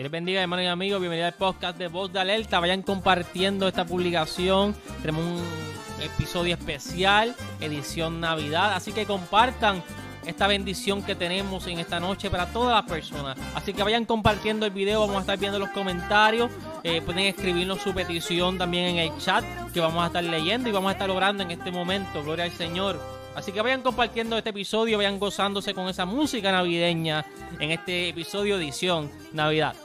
[0.00, 0.98] Dios bendiga, hermanos y amigos.
[0.98, 2.58] Bienvenido al podcast de Voz de Alerta.
[2.58, 4.74] Vayan compartiendo esta publicación.
[5.02, 5.44] Tenemos un
[6.02, 8.72] episodio especial, edición Navidad.
[8.72, 9.82] Así que compartan
[10.24, 13.36] esta bendición que tenemos en esta noche para todas las personas.
[13.54, 16.50] Así que vayan compartiendo el video, vamos a estar viendo los comentarios.
[16.82, 20.72] Eh, pueden escribirnos su petición también en el chat que vamos a estar leyendo y
[20.72, 22.22] vamos a estar logrando en este momento.
[22.22, 22.98] Gloria al Señor.
[23.34, 27.26] Así que vayan compartiendo este episodio, vayan gozándose con esa música navideña
[27.58, 29.76] en este episodio edición Navidad.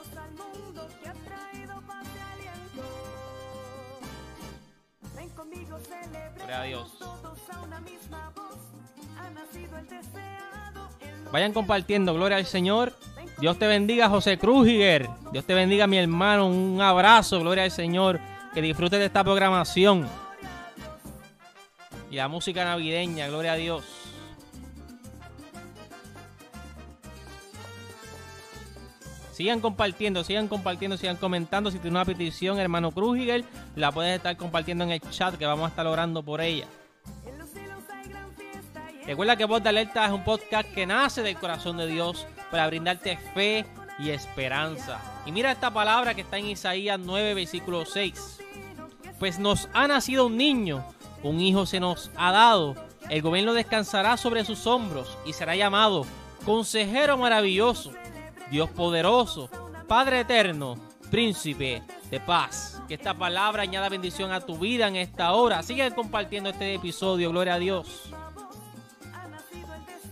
[11.36, 12.94] Vayan compartiendo, gloria al Señor.
[13.38, 15.06] Dios te bendiga, José Crujiger.
[15.32, 16.46] Dios te bendiga, mi hermano.
[16.46, 18.18] Un abrazo, gloria al Señor.
[18.54, 20.08] Que disfrutes de esta programación.
[22.10, 23.84] Y la música navideña, gloria a Dios.
[29.32, 31.70] Sigan compartiendo, sigan compartiendo, sigan comentando.
[31.70, 35.66] Si tienes una petición, hermano Crujiger, la puedes estar compartiendo en el chat que vamos
[35.66, 36.66] a estar orando por ella.
[39.06, 42.66] Recuerda que Voz de Alerta es un podcast que nace del corazón de Dios para
[42.66, 43.64] brindarte fe
[44.00, 45.00] y esperanza.
[45.24, 48.40] Y mira esta palabra que está en Isaías 9, versículo 6.
[49.20, 50.84] Pues nos ha nacido un niño,
[51.22, 52.74] un hijo se nos ha dado,
[53.08, 56.04] el gobierno descansará sobre sus hombros y será llamado
[56.44, 57.92] Consejero maravilloso,
[58.50, 59.48] Dios poderoso,
[59.86, 60.76] Padre eterno,
[61.12, 62.82] Príncipe de paz.
[62.88, 65.62] Que esta palabra añada bendición a tu vida en esta hora.
[65.62, 68.10] Sigue compartiendo este episodio, gloria a Dios.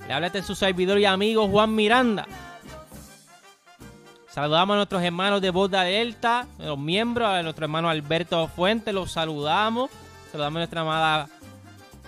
[0.07, 2.27] Le habla este su servidor y amigo Juan Miranda.
[4.29, 8.93] Saludamos a nuestros hermanos de Voz de Alerta, los miembros, a nuestro hermano Alberto Fuente,
[8.93, 9.91] los saludamos.
[10.31, 11.29] Saludamos a nuestra amada,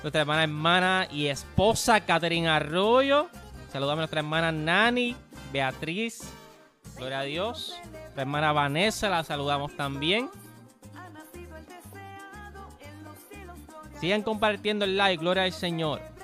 [0.03, 3.29] nuestra hermana, hermana y esposa Catherine Arroyo.
[3.73, 5.17] Saludamos a nuestra hermana Nani,
[5.53, 6.23] Beatriz,
[6.97, 7.77] gloria a Dios.
[7.93, 10.29] Nuestra hermana Vanessa, la saludamos también.
[14.01, 16.16] Sigan compartiendo el like, gloria al Señor.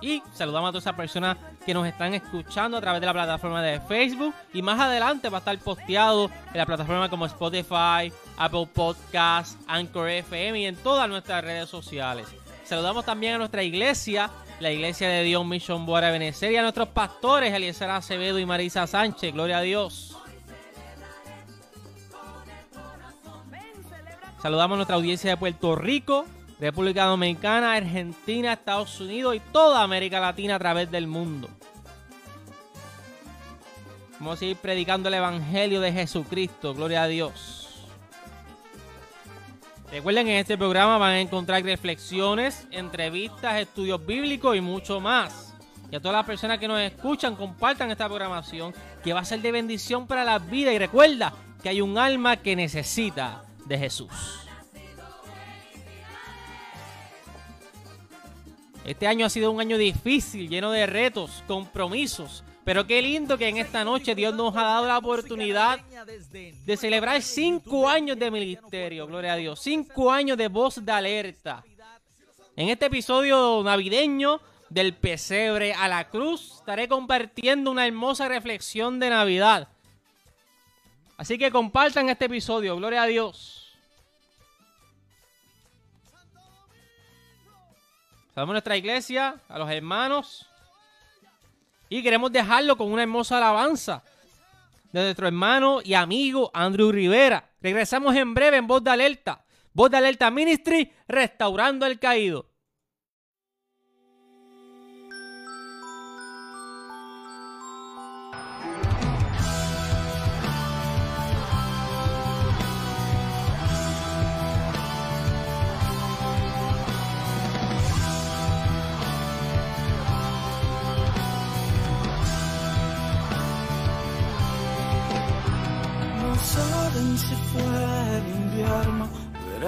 [0.00, 1.36] Y saludamos a todas esas personas
[1.66, 4.34] que nos están escuchando a través de la plataforma de Facebook.
[4.52, 10.08] Y más adelante va a estar posteado en la plataforma como Spotify, Apple Podcasts, Anchor
[10.08, 12.28] FM y en todas nuestras redes sociales.
[12.64, 16.88] Saludamos también a nuestra iglesia, la iglesia de Dios Mission Board Benecer y a nuestros
[16.88, 19.32] pastores, Eliezer Acevedo y Marisa Sánchez.
[19.32, 20.16] Gloria a Dios.
[24.40, 26.24] Saludamos a nuestra audiencia de Puerto Rico,
[26.60, 31.48] República Dominicana, Argentina, Estados Unidos y toda América Latina a través del mundo.
[34.18, 36.74] Vamos a seguir predicando el Evangelio de Jesucristo.
[36.74, 37.86] Gloria a Dios.
[39.92, 45.54] Recuerden, en este programa van a encontrar reflexiones, entrevistas, estudios bíblicos y mucho más.
[45.90, 49.40] Y a todas las personas que nos escuchan, compartan esta programación que va a ser
[49.40, 50.72] de bendición para la vida.
[50.72, 51.32] Y recuerda
[51.62, 54.47] que hay un alma que necesita de Jesús.
[58.88, 62.42] Este año ha sido un año difícil, lleno de retos, compromisos.
[62.64, 65.78] Pero qué lindo que en esta noche Dios nos ha dado la oportunidad
[66.64, 71.62] de celebrar cinco años de ministerio, gloria a Dios, cinco años de voz de alerta.
[72.56, 74.40] En este episodio navideño
[74.70, 79.68] del pesebre a la cruz estaré compartiendo una hermosa reflexión de Navidad.
[81.18, 83.57] Así que compartan este episodio, gloria a Dios.
[88.38, 90.46] Saludamos a nuestra iglesia, a los hermanos.
[91.88, 94.04] Y queremos dejarlo con una hermosa alabanza
[94.92, 97.50] de nuestro hermano y amigo Andrew Rivera.
[97.60, 99.44] Regresamos en breve en Voz de Alerta.
[99.72, 102.47] Voz de Alerta Ministry, restaurando el caído.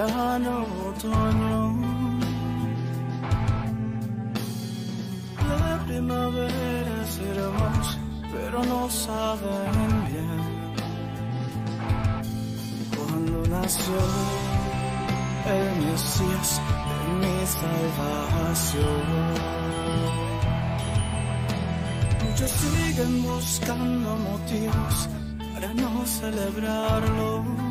[0.01, 1.61] Verano, otoño.
[5.49, 7.99] La primavera es hermosa,
[8.33, 10.41] pero no saben bien
[12.95, 13.99] cuando nació
[15.53, 19.01] el Mesías de mi salvación.
[22.23, 25.09] Muchos siguen buscando motivos
[25.53, 27.70] para no celebrarlo.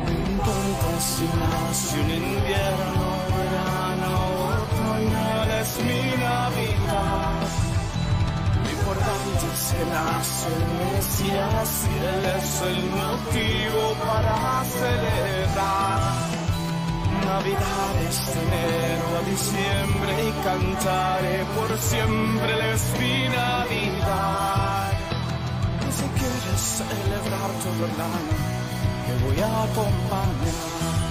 [0.04, 3.06] No importa si nace un invierno,
[3.36, 4.12] verano,
[4.54, 6.77] otoño, Él es mi Navidad.
[9.36, 16.28] Es nace el Mesías y Él es el motivo para celebrar.
[17.26, 24.94] Navidades de enero a diciembre y cantaré por siempre les mi Navidad.
[25.88, 27.96] Y si quieres celebrar todo el
[29.08, 31.08] te voy a acompañar.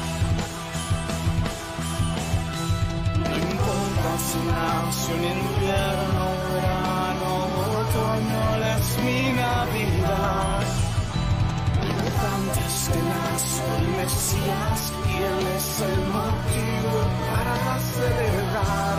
[3.19, 7.06] No importa si nace un invierno, verano,
[8.17, 10.63] Él es mi Navidad.
[12.67, 16.95] Es que nació el Mesías y Él es el motivo
[17.31, 18.99] para celebrar.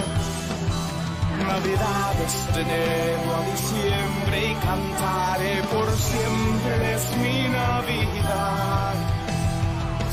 [1.47, 8.95] Navidades de enero a diciembre y cantaré por siempre es mi Navidad.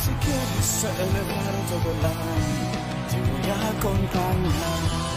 [0.02, 2.70] Si quieres celebrar todo el año,
[3.10, 5.13] te voy a acompañar.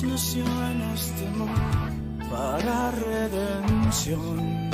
[0.00, 1.60] Nació en este mundo
[2.30, 4.70] para redención.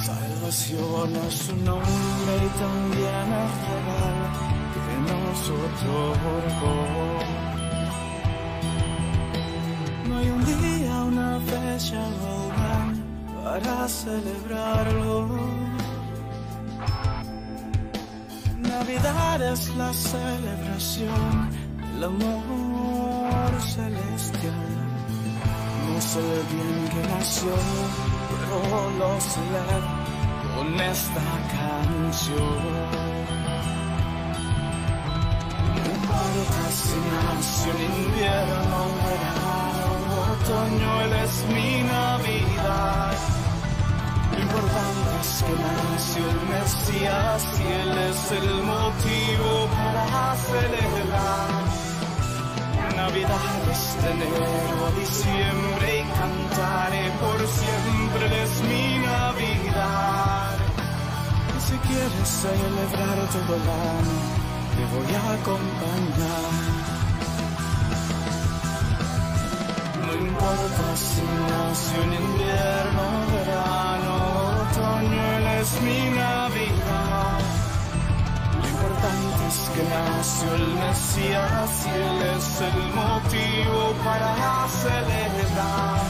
[0.00, 4.28] Salvación a su nombre y también el regalo
[4.72, 6.76] que nos otorgó.
[10.08, 15.16] No hay un día, una fecha o un para celebrarlo.
[18.60, 21.50] Navidad es la celebración
[21.94, 22.71] del amor
[23.60, 24.92] celestial.
[25.88, 26.20] No sé
[26.52, 27.54] bien que nació,
[28.30, 30.02] pero lo celebro
[30.54, 31.26] con esta
[31.56, 32.62] canción.
[35.74, 43.14] No importa si nació en invierno, verano, otoño, Él es mi Navidad.
[44.32, 51.61] Lo importante es que nació el Mesías y Él es el motivo para celebrar.
[53.02, 60.56] Navidades de enero a diciembre y cantaré por siempre es mi Navidad.
[61.56, 64.18] Y si quieres celebrar todo el año,
[64.74, 66.52] te voy a acompañar.
[70.06, 74.14] No importa si nació en invierno, verano,
[74.62, 77.11] otoño, Él es mi Navidad.
[78.82, 86.02] Lo importante es que nació el Mesías y Él es el motivo para celebrar.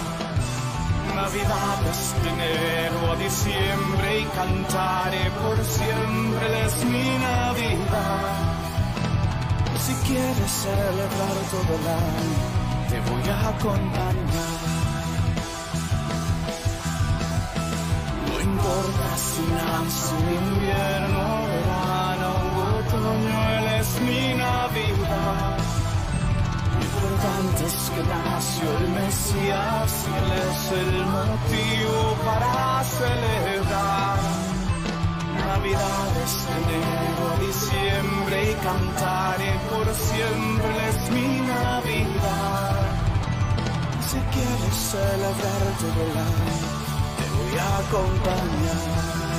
[1.15, 8.63] Navidades de enero a diciembre y cantaré por siempre, es mi Navidad.
[9.85, 12.37] Si quieres celebrar todo el año,
[12.89, 14.61] te voy a acompañar.
[18.29, 21.82] No importa si nace en invierno, verano u
[23.03, 25.59] otoño, Él es mi Navidad.
[26.73, 34.19] Lo importante es que nació el Mesías y Él es el motivo para celebrar.
[35.47, 42.77] Navidades de enero diciembre y cantaré por siempre Él es mi Navidad.
[44.09, 46.59] Si quieres celebrar el año,
[47.17, 49.32] te voy a acompañar.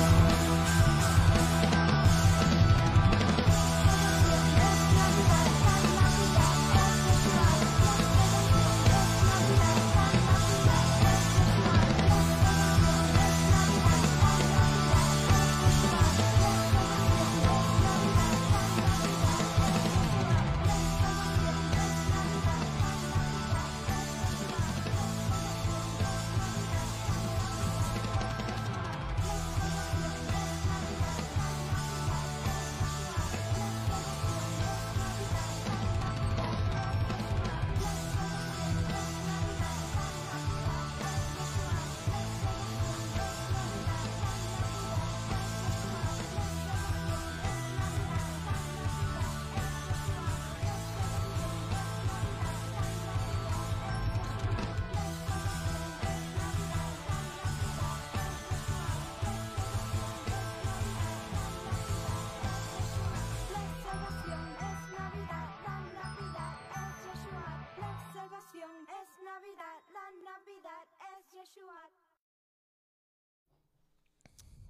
[70.22, 70.84] Navidad,
[71.18, 71.90] es Yeshua.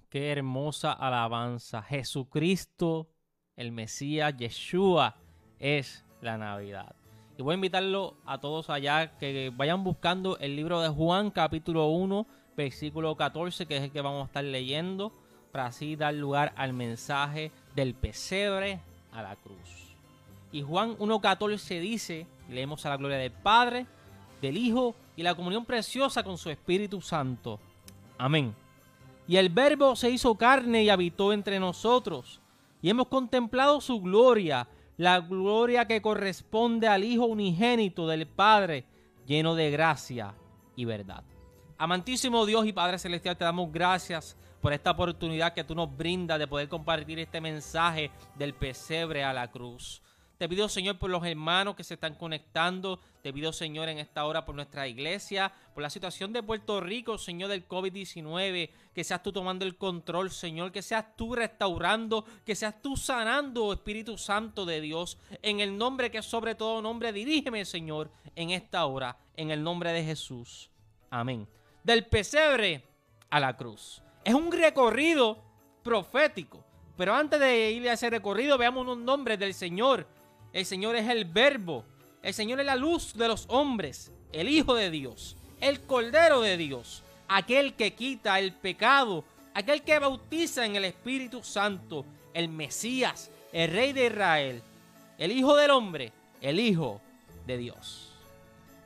[0.09, 1.81] Qué hermosa alabanza.
[1.81, 3.09] Jesucristo,
[3.55, 5.17] el Mesías, Yeshua,
[5.59, 6.95] es la Navidad.
[7.37, 11.87] Y voy a invitarlo a todos allá que vayan buscando el libro de Juan, capítulo
[11.87, 12.25] 1,
[12.55, 15.11] versículo 14, que es el que vamos a estar leyendo,
[15.51, 18.79] para así dar lugar al mensaje del pesebre
[19.11, 19.95] a la cruz.
[20.51, 23.85] Y Juan 1.14 dice, leemos a la gloria del Padre,
[24.45, 27.59] del Hijo y la comunión preciosa con su Espíritu Santo.
[28.17, 28.55] Amén.
[29.27, 32.39] Y el Verbo se hizo carne y habitó entre nosotros,
[32.81, 38.85] y hemos contemplado su gloria, la gloria que corresponde al Hijo unigénito del Padre,
[39.25, 40.35] lleno de gracia
[40.75, 41.23] y verdad.
[41.77, 46.39] Amantísimo Dios y Padre Celestial, te damos gracias por esta oportunidad que tú nos brindas
[46.39, 50.01] de poder compartir este mensaje del pesebre a la cruz.
[50.37, 52.99] Te pido, Señor, por los hermanos que se están conectando.
[53.21, 57.17] Te pido, Señor, en esta hora por nuestra iglesia, por la situación de Puerto Rico,
[57.17, 58.69] Señor, del COVID-19.
[58.93, 60.73] Que seas tú tomando el control, Señor.
[60.73, 62.25] Que seas tú restaurando.
[62.45, 65.17] Que seas tú sanando, Espíritu Santo de Dios.
[65.41, 69.17] En el nombre que sobre todo nombre, dirígeme, Señor, en esta hora.
[69.37, 70.69] En el nombre de Jesús.
[71.09, 71.47] Amén.
[71.81, 72.83] Del pesebre
[73.29, 74.01] a la cruz.
[74.25, 75.41] Es un recorrido
[75.81, 76.65] profético.
[76.97, 80.07] Pero antes de ir a ese recorrido, veamos unos nombres del Señor.
[80.55, 81.83] El Señor es el verbo.
[82.23, 84.13] El Señor es la luz de los hombres.
[84.31, 85.35] El Hijo de Dios.
[85.59, 87.03] El Cordero de Dios.
[87.27, 89.25] Aquel que quita el pecado.
[89.53, 92.05] Aquel que bautiza en el Espíritu Santo.
[92.33, 93.29] El Mesías.
[93.51, 94.63] El Rey de Israel.
[95.17, 96.13] El Hijo del Hombre.
[96.39, 97.01] El Hijo
[97.45, 98.13] de Dios.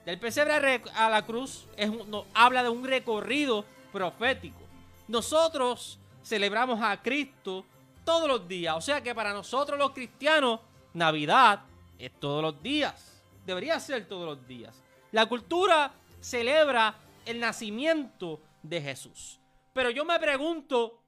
[0.07, 4.59] Del pesebre a la cruz es, nos habla de un recorrido profético.
[5.07, 7.63] Nosotros celebramos a Cristo
[8.03, 8.75] todos los días.
[8.75, 10.61] O sea que para nosotros los cristianos
[10.93, 11.61] Navidad
[11.97, 13.23] es todos los días.
[13.45, 14.83] Debería ser todos los días.
[15.11, 19.39] La cultura celebra el nacimiento de Jesús.
[19.73, 21.03] Pero yo me pregunto,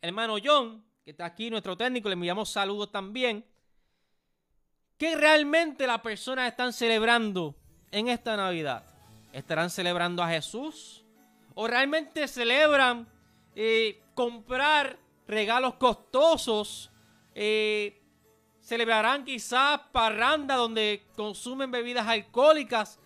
[0.00, 3.44] hermano John, que está aquí, nuestro técnico, le enviamos saludos también.
[4.96, 7.56] ¿Qué realmente las personas están celebrando
[7.90, 8.84] en esta Navidad?
[9.32, 11.04] ¿Estarán celebrando a Jesús?
[11.54, 13.08] ¿O realmente celebran
[13.56, 16.90] eh, comprar regalos costosos?
[17.34, 18.01] Eh,
[18.62, 22.98] celebrarán quizás parranda donde consumen bebidas alcohólicas.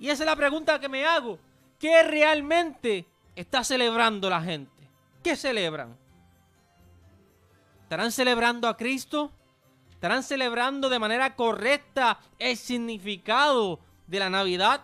[0.00, 1.38] Y esa es la pregunta que me hago.
[1.78, 4.88] ¿Qué realmente está celebrando la gente?
[5.22, 5.96] ¿Qué celebran?
[7.82, 9.30] ¿Estarán celebrando a Cristo?
[9.90, 14.82] ¿Estarán celebrando de manera correcta el significado de la Navidad?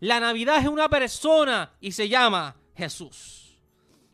[0.00, 3.45] La Navidad es una persona y se llama Jesús.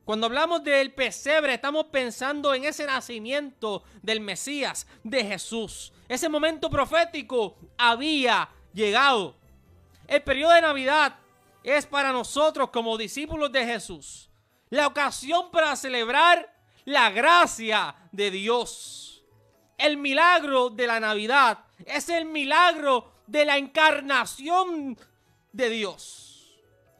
[0.04, 5.92] Cuando hablamos del pesebre, estamos pensando en ese nacimiento del Mesías, de Jesús.
[6.08, 9.36] Ese momento profético había llegado.
[10.08, 11.16] El periodo de Navidad
[11.62, 14.28] es para nosotros como discípulos de Jesús
[14.72, 16.50] la ocasión para celebrar
[16.86, 19.22] la gracia de Dios.
[19.76, 24.98] El milagro de la Navidad es el milagro de la encarnación
[25.52, 26.31] de Dios.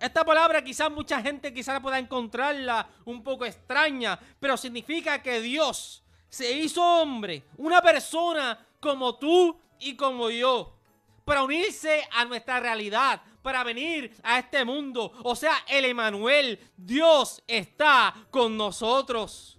[0.03, 6.03] Esta palabra quizás mucha gente quizás pueda encontrarla un poco extraña, pero significa que Dios
[6.29, 10.77] se hizo hombre, una persona como tú y como yo,
[11.25, 15.13] para unirse a nuestra realidad, para venir a este mundo.
[15.23, 19.57] O sea, el Emanuel, Dios está con nosotros,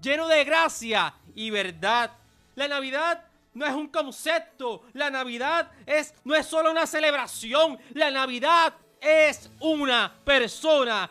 [0.00, 2.10] lleno de gracia y verdad.
[2.56, 3.24] La Navidad
[3.54, 8.74] no es un concepto, la Navidad es no es solo una celebración, la Navidad
[9.06, 11.08] es una persona.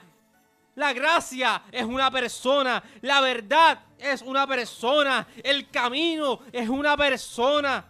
[0.75, 2.83] La gracia es una persona.
[3.01, 5.27] La verdad es una persona.
[5.43, 7.85] El camino es una persona.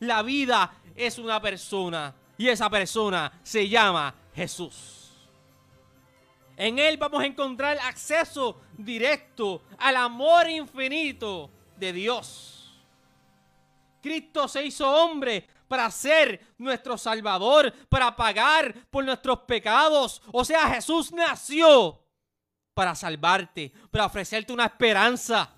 [0.00, 2.14] La vida es una persona.
[2.38, 4.96] Y esa persona se llama Jesús.
[6.56, 12.59] En Él vamos a encontrar acceso directo al amor infinito de Dios.
[14.00, 20.20] Cristo se hizo hombre para ser nuestro Salvador, para pagar por nuestros pecados.
[20.32, 22.00] O sea, Jesús nació
[22.74, 25.54] para salvarte, para ofrecerte una esperanza.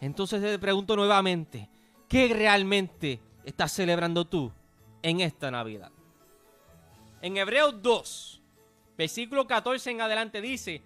[0.00, 1.68] Entonces te pregunto nuevamente,
[2.08, 4.50] ¿qué realmente estás celebrando tú
[5.02, 5.92] en esta Navidad?
[7.20, 8.40] En Hebreos 2,
[8.96, 10.82] versículo 14 en adelante dice,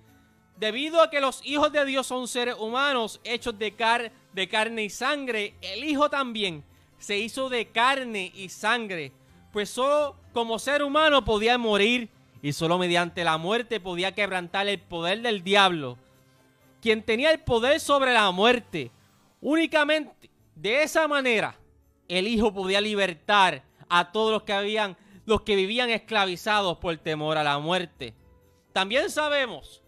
[0.56, 4.84] debido a que los hijos de Dios son seres humanos hechos de, car de carne
[4.84, 6.64] y sangre, el Hijo también
[6.98, 9.12] se hizo de carne y sangre,
[9.52, 12.08] pues solo como ser humano podía morir
[12.42, 15.96] y solo mediante la muerte podía quebrantar el poder del diablo,
[16.82, 18.90] quien tenía el poder sobre la muerte.
[19.40, 21.56] Únicamente de esa manera
[22.08, 27.38] el Hijo podía libertar a todos los que habían los que vivían esclavizados por temor
[27.38, 28.14] a la muerte.
[28.72, 29.82] También sabemos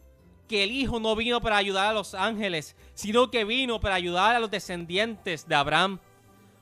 [0.49, 4.35] que el Hijo no vino para ayudar a los ángeles, sino que vino para ayudar
[4.35, 6.00] a los descendientes de Abraham.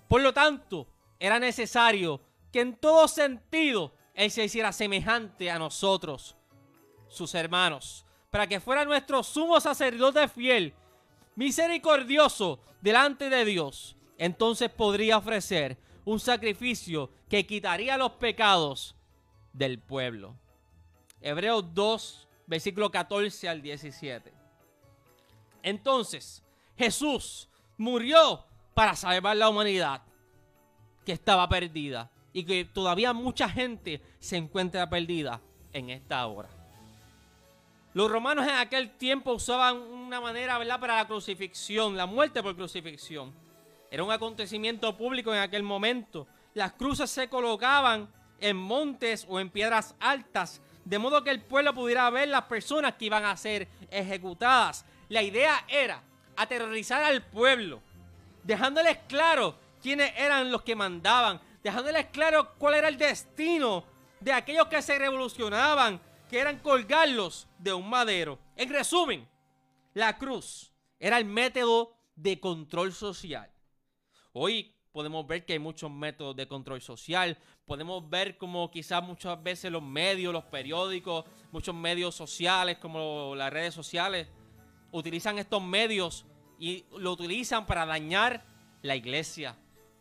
[0.09, 0.89] Por lo tanto,
[1.21, 2.21] era necesario
[2.53, 6.37] que en todo sentido Él se hiciera semejante a nosotros,
[7.09, 10.75] sus hermanos, para que fuera nuestro sumo sacerdote fiel,
[11.37, 13.97] misericordioso delante de Dios.
[14.19, 18.97] Entonces podría ofrecer un sacrificio que quitaría los pecados
[19.53, 20.37] del pueblo.
[21.21, 24.34] Hebreos 2, versículo 14 al 17.
[25.65, 26.45] Entonces,
[26.77, 28.45] Jesús murió
[28.75, 30.03] para salvar la humanidad
[31.07, 35.41] que estaba perdida y que todavía mucha gente se encuentra perdida
[35.73, 36.51] en esta hora.
[37.95, 42.55] Los romanos en aquel tiempo usaban una manera, ¿verdad?, para la crucifixión, la muerte por
[42.55, 43.33] crucifixión.
[43.91, 46.27] Era un acontecimiento público en aquel momento.
[46.53, 51.73] Las cruces se colocaban en montes o en piedras altas, de modo que el pueblo
[51.73, 54.85] pudiera ver las personas que iban a ser ejecutadas.
[55.09, 56.03] La idea era
[56.37, 57.81] aterrorizar al pueblo,
[58.43, 63.85] dejándoles claro quiénes eran los que mandaban, dejándoles claro cuál era el destino
[64.21, 68.39] de aquellos que se revolucionaban, que eran colgarlos de un madero.
[68.57, 69.29] En resumen,
[69.93, 73.51] la cruz era el método de control social.
[74.33, 77.37] Hoy podemos ver que hay muchos métodos de control social.
[77.67, 83.53] Podemos ver como quizás muchas veces los medios, los periódicos, muchos medios sociales como las
[83.53, 84.29] redes sociales
[84.95, 86.25] utilizan estos medios
[86.59, 88.45] y lo utilizan para dañar
[88.83, 89.57] la iglesia,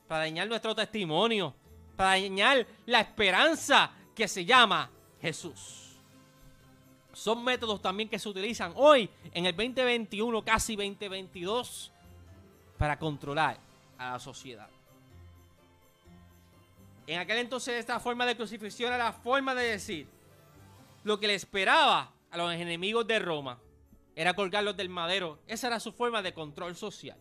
[0.08, 1.54] para dañar nuestro testimonio,
[1.96, 5.98] para dañar la esperanza que se llama Jesús.
[7.12, 11.92] Son métodos también que se utilizan hoy en el 2021, casi 2022,
[12.78, 13.58] para controlar
[13.98, 14.70] a la sociedad.
[17.08, 20.08] En aquel entonces esta forma de crucifixión era la forma de decir
[21.04, 23.58] lo que le esperaba a los enemigos de Roma
[24.16, 25.40] era colgarlos del madero.
[25.48, 27.18] Esa era su forma de control social.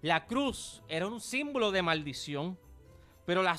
[0.00, 2.58] La cruz era un símbolo de maldición,
[3.24, 3.56] pero la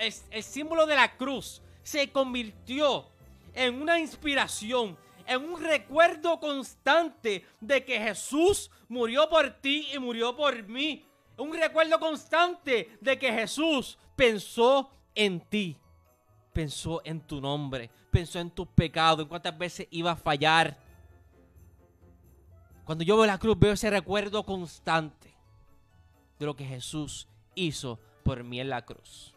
[0.00, 3.08] el símbolo de la cruz se convirtió
[3.54, 10.36] en una inspiración, en un recuerdo constante de que Jesús murió por ti y murió
[10.36, 11.04] por mí.
[11.36, 15.76] Un recuerdo constante de que Jesús pensó en ti,
[16.52, 20.78] pensó en tu nombre, pensó en tus pecados, en cuántas veces iba a fallar.
[22.90, 25.32] Cuando yo veo la cruz, veo ese recuerdo constante
[26.40, 29.32] de lo que Jesús hizo por mí en la cruz.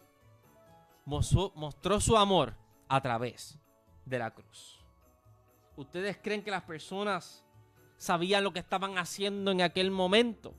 [1.04, 2.56] Mostró, mostró su amor
[2.88, 3.56] a través
[4.06, 4.80] de la cruz.
[5.76, 7.44] ¿Ustedes creen que las personas
[7.96, 10.52] sabían lo que estaban haciendo en aquel momento?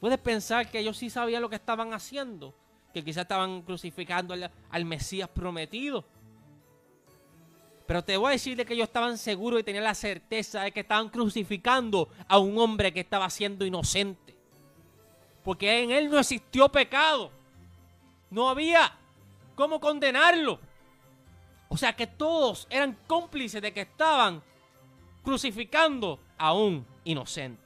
[0.00, 2.54] Puedes pensar que ellos sí sabían lo que estaban haciendo,
[2.92, 4.34] que quizás estaban crucificando
[4.68, 6.04] al, Mesías prometido.
[7.86, 10.72] Pero te voy a decir de que ellos estaban seguros y tenían la certeza de
[10.72, 14.34] que estaban crucificando a un hombre que estaba siendo inocente.
[15.42, 17.30] Porque en él no existió pecado.
[18.30, 18.96] No había
[19.54, 20.58] cómo condenarlo.
[21.68, 24.42] O sea que todos eran cómplices de que estaban
[25.22, 27.62] crucificando a un inocente.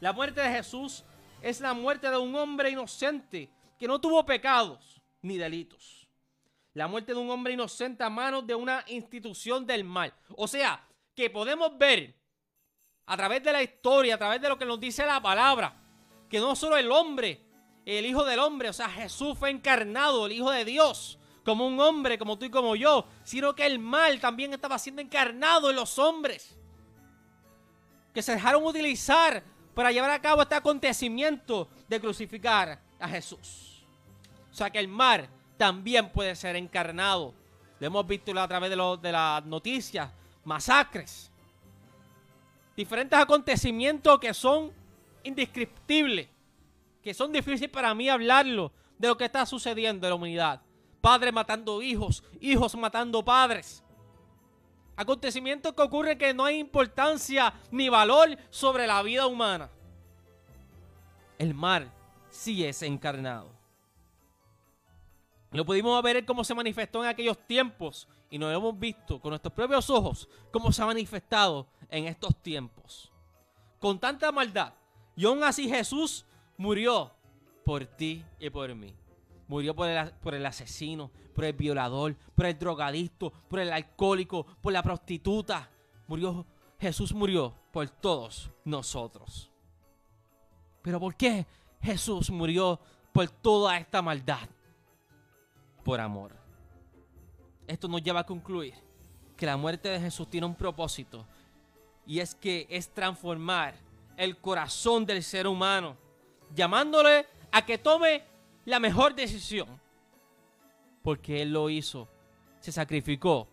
[0.00, 1.04] La muerte de Jesús
[1.42, 6.03] es la muerte de un hombre inocente que no tuvo pecados ni delitos.
[6.74, 10.12] La muerte de un hombre inocente a manos de una institución del mal.
[10.36, 12.14] O sea, que podemos ver
[13.06, 15.80] a través de la historia, a través de lo que nos dice la palabra,
[16.28, 17.40] que no solo el hombre,
[17.84, 21.78] el Hijo del Hombre, o sea, Jesús fue encarnado, el Hijo de Dios, como un
[21.78, 25.76] hombre, como tú y como yo, sino que el mal también estaba siendo encarnado en
[25.76, 26.56] los hombres,
[28.14, 33.84] que se dejaron utilizar para llevar a cabo este acontecimiento de crucificar a Jesús.
[34.50, 37.34] O sea que el mar también puede ser encarnado.
[37.80, 40.10] Lo hemos visto a través de, de las noticias,
[40.44, 41.30] masacres,
[42.76, 44.72] diferentes acontecimientos que son
[45.22, 46.28] indescriptibles,
[47.02, 50.60] que son difíciles para mí hablarlo de lo que está sucediendo en la humanidad.
[51.00, 53.82] Padres matando hijos, hijos matando padres.
[54.96, 59.68] Acontecimientos que ocurren que no hay importancia ni valor sobre la vida humana.
[61.38, 61.88] El mar
[62.30, 63.53] sí es encarnado.
[65.54, 69.54] Lo pudimos ver cómo se manifestó en aquellos tiempos y nos hemos visto con nuestros
[69.54, 73.12] propios ojos cómo se ha manifestado en estos tiempos.
[73.78, 74.74] Con tanta maldad.
[75.14, 77.12] Y aún así Jesús murió
[77.64, 78.94] por ti y por mí.
[79.46, 84.44] Murió por el, por el asesino, por el violador, por el drogadicto, por el alcohólico,
[84.60, 85.70] por la prostituta.
[86.08, 86.44] Murió,
[86.80, 89.50] Jesús murió por todos nosotros.
[90.82, 91.46] Pero ¿por qué
[91.80, 92.80] Jesús murió
[93.14, 94.48] por toda esta maldad.
[95.84, 96.32] Por amor.
[97.66, 98.74] Esto nos lleva a concluir
[99.36, 101.26] que la muerte de Jesús tiene un propósito.
[102.06, 103.74] Y es que es transformar
[104.16, 105.96] el corazón del ser humano.
[106.54, 108.22] Llamándole a que tome
[108.64, 109.68] la mejor decisión.
[111.02, 112.08] Porque Él lo hizo.
[112.60, 113.46] Se sacrificó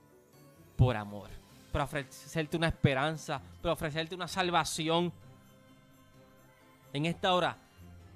[0.76, 1.30] por amor.
[1.72, 3.42] Para ofrecerte una esperanza.
[3.62, 5.12] Para ofrecerte una salvación.
[6.94, 7.58] En esta hora,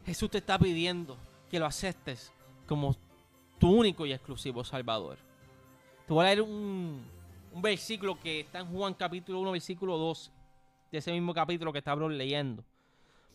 [0.06, 1.18] Jesús te está pidiendo
[1.50, 2.32] que lo aceptes
[2.68, 2.96] como
[3.60, 5.18] tu único y exclusivo Salvador.
[6.08, 7.06] Te voy a leer un,
[7.56, 10.32] versículo que está en Juan capítulo 1, versículo 12.
[10.92, 12.64] De ese mismo capítulo que estamos leyendo.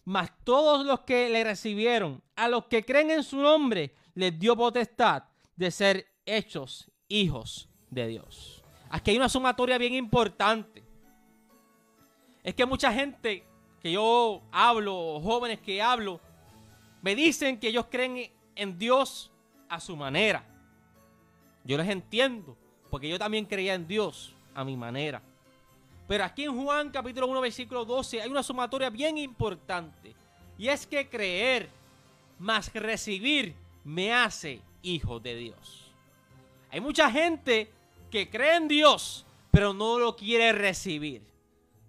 [0.04, 4.56] Mas todos los que le recibieron, a los que creen en su nombre, les dio
[4.56, 5.24] potestad
[5.56, 8.62] de ser hechos hijos de Dios.
[8.88, 10.82] Aquí hay una sumatoria bien importante.
[12.42, 13.44] Es que mucha gente
[13.80, 16.20] que yo hablo, jóvenes que hablo,
[17.02, 19.29] me dicen que ellos creen en Dios
[19.70, 20.44] a su manera.
[21.64, 22.56] Yo les entiendo,
[22.90, 25.22] porque yo también creía en Dios a mi manera.
[26.08, 30.14] Pero aquí en Juan capítulo 1 versículo 12 hay una sumatoria bien importante.
[30.58, 31.68] Y es que creer
[32.38, 33.54] más recibir
[33.84, 35.92] me hace hijo de Dios.
[36.70, 37.70] Hay mucha gente
[38.10, 41.22] que cree en Dios, pero no lo quiere recibir.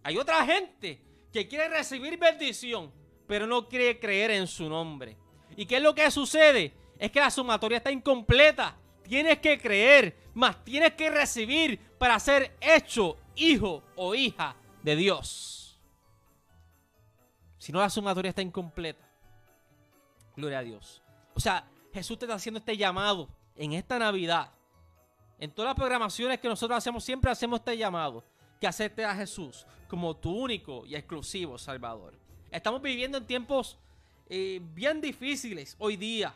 [0.04, 1.00] Hay otra gente
[1.34, 2.92] que quiere recibir bendición,
[3.28, 5.18] pero no quiere creer en su nombre.
[5.56, 6.74] ¿Y qué es lo que sucede?
[7.02, 8.76] Es que la sumatoria está incompleta.
[9.02, 15.82] Tienes que creer, más tienes que recibir para ser hecho hijo o hija de Dios.
[17.58, 19.04] Si no, la sumatoria está incompleta.
[20.36, 21.02] Gloria a Dios.
[21.34, 24.52] O sea, Jesús te está haciendo este llamado en esta Navidad.
[25.40, 28.24] En todas las programaciones que nosotros hacemos, siempre hacemos este llamado.
[28.60, 32.14] Que acepte a Jesús como tu único y exclusivo Salvador.
[32.52, 33.80] Estamos viviendo en tiempos
[34.30, 36.36] eh, bien difíciles hoy día.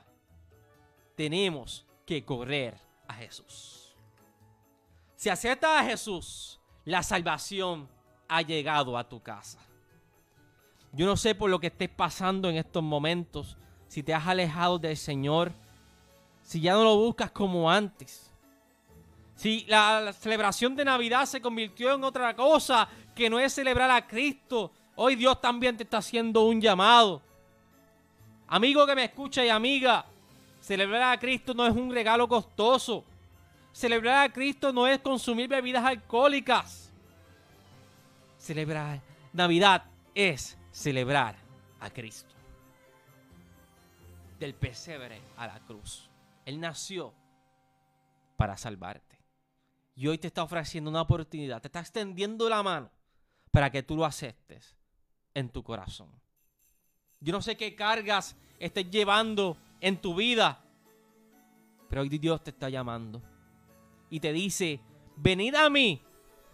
[1.15, 3.95] Tenemos que correr a Jesús.
[5.15, 7.89] Si aceptas a Jesús, la salvación
[8.27, 9.59] ha llegado a tu casa.
[10.91, 14.79] Yo no sé por lo que estés pasando en estos momentos, si te has alejado
[14.79, 15.51] del Señor,
[16.41, 18.31] si ya no lo buscas como antes.
[19.35, 24.07] Si la, celebración de Navidad se convirtió en otra cosa que no es celebrar a
[24.07, 27.21] Cristo, hoy Dios también te está haciendo un llamado.
[28.47, 30.05] Amigo que me escucha y amiga,
[30.65, 33.05] celebrar a Cristo no es un regalo costoso.
[33.71, 36.91] Celebrar a Cristo no es consumir bebidas alcohólicas.
[38.39, 38.99] Celebrar
[39.31, 41.35] Navidad es celebrar
[41.79, 42.33] a Cristo.
[44.39, 46.09] Del pesebre a la cruz.
[46.45, 47.13] Él nació
[48.35, 49.19] para salvarte.
[49.93, 51.61] Y hoy te está ofreciendo una oportunidad.
[51.61, 52.89] Te está extendiendo la mano
[53.51, 54.75] para que tú lo aceptes
[55.35, 56.09] en tu corazón.
[57.19, 60.61] Yo no sé qué cargas estés llevando en tu vida,
[61.89, 63.21] pero hoy Dios te está llamando
[64.09, 64.79] y te dice,
[65.15, 66.01] venid a mí,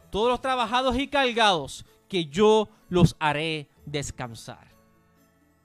[0.10, 4.68] todos los trabajados y cargados, que yo los haré descansar.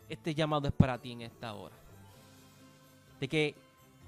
[0.09, 1.75] Este llamado es para ti en esta hora.
[3.19, 3.57] De que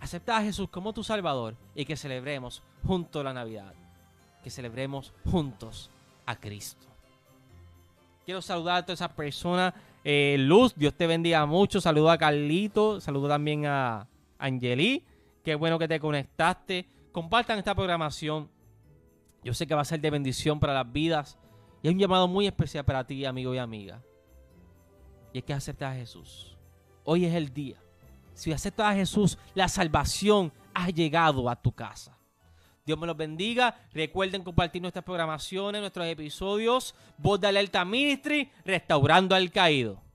[0.01, 3.75] aceptas a Jesús como tu Salvador y que celebremos juntos la Navidad.
[4.45, 5.91] Que celebremos juntos
[6.27, 6.87] a Cristo.
[8.25, 9.75] Quiero saludar a toda esa persona.
[10.05, 11.81] Eh, Luz, Dios te bendiga mucho.
[11.81, 13.01] Saludo a Carlito.
[13.01, 14.09] Saludo también a
[14.39, 15.05] Angeli.
[15.45, 16.87] Qué bueno que te conectaste.
[17.13, 18.51] Compartan esta programación.
[19.43, 21.39] Yo sé que va a ser de bendición para las vidas.
[21.83, 24.03] Y hay un llamado muy especial para ti, amigo y amiga.
[25.33, 26.57] Y es que aceptas a Jesús.
[27.05, 27.77] Hoy es el día.
[28.35, 32.18] Si aceptas a Jesús, la salvación ha llegado a tu casa.
[32.89, 33.79] Dios me los bendiga.
[33.93, 36.95] Recuerden compartir nuestras programaciones, nuestros episodios.
[37.19, 40.08] Voz de Alerta Ministry, restaurando al caído.